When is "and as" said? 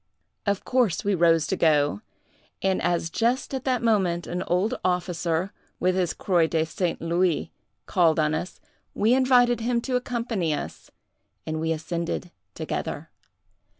2.63-3.11